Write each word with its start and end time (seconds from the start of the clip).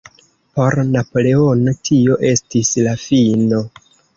Por 0.55 0.77
Napoleono 0.95 1.75
tio 1.91 2.17
estis 2.33 2.73
la 2.89 2.99
fino. 3.07 3.63